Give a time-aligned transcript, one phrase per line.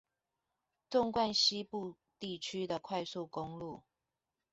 [0.89, 3.83] 縱貫西部地區的快速公路